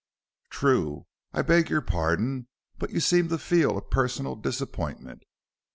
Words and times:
"True; 0.49 1.05
I 1.31 1.43
beg 1.43 1.69
your 1.69 1.81
pardon; 1.81 2.47
but 2.79 2.89
you 2.89 2.99
seem 2.99 3.29
to 3.29 3.37
feel 3.37 3.77
a 3.77 3.83
personal 3.83 4.35
disappointment." 4.35 5.21